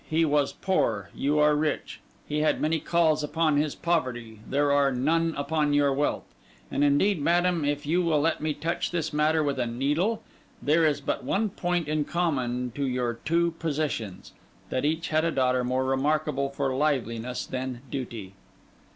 [0.09, 1.99] He was poor, you are rich.
[2.27, 6.23] He had many calls upon his poverty: there are none upon your wealth.
[6.71, 10.23] And indeed, madam, if you will let me touch this matter with a needle,
[10.59, 14.33] there is but one point in common to your two positions:
[14.71, 18.33] that each had a daughter more remarkable for liveliness than duty.